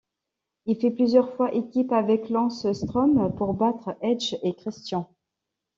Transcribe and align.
Il 0.65 0.77
fait 0.79 0.89
plusieurs 0.89 1.31
fois 1.35 1.53
équipe 1.53 1.91
avec 1.91 2.29
Lance 2.29 2.65
Storm 2.73 3.31
pour 3.35 3.53
battre 3.53 3.95
Edge 4.01 4.33
& 4.49 4.57
Christian. 4.57 5.07